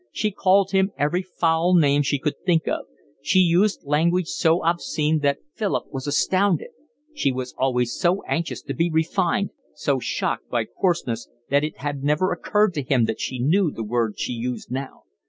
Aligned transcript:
She 0.11 0.31
called 0.31 0.71
him 0.71 0.93
every 0.97 1.21
foul 1.21 1.75
name 1.75 2.01
she 2.01 2.17
could 2.17 2.33
think 2.43 2.67
of. 2.67 2.85
She 3.21 3.37
used 3.37 3.83
language 3.85 4.29
so 4.29 4.63
obscene 4.65 5.19
that 5.19 5.37
Philip 5.53 5.91
was 5.93 6.07
astounded; 6.07 6.69
she 7.13 7.31
was 7.31 7.53
always 7.55 7.93
so 7.93 8.23
anxious 8.23 8.63
to 8.63 8.73
be 8.73 8.89
refined, 8.89 9.51
so 9.75 9.99
shocked 9.99 10.49
by 10.49 10.65
coarseness, 10.65 11.29
that 11.51 11.63
it 11.63 11.77
had 11.77 12.01
never 12.03 12.31
occurred 12.31 12.73
to 12.73 12.81
him 12.81 13.05
that 13.05 13.21
she 13.21 13.37
knew 13.37 13.69
the 13.69 13.83
words 13.83 14.17
she 14.19 14.33
used 14.33 14.71
now. 14.71 15.03